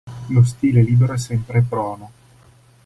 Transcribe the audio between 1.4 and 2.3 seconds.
prono.